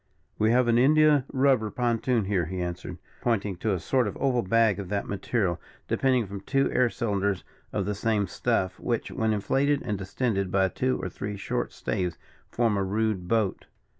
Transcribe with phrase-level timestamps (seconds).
[0.39, 4.41] "We have an India rubber pontoon here," he answered, pointing to a sort of oval
[4.41, 9.31] bag of that material, depending from two air cylinders of the same stuff, which, when
[9.31, 12.17] inflated, and distended by two or three short staves,
[12.49, 13.67] form a rude boat.